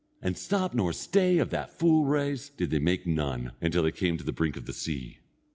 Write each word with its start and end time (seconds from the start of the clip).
And 0.19 0.35
stop 0.35 0.73
nor 0.73 0.93
stay 0.93 1.37
of 1.37 1.51
that 1.51 1.77
full 1.77 2.05
race, 2.05 2.49
did 2.49 2.71
they 2.71 2.79
make 2.79 3.05
none, 3.05 3.51
until 3.61 3.83
they 3.83 3.91
came 3.91 4.17
to 4.17 4.23
the 4.23 4.31
brink 4.33 4.57
of 4.57 4.65
the 4.65 4.73
sea. 4.73 5.19